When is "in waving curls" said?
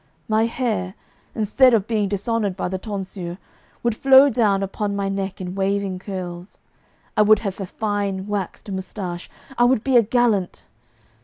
5.39-6.57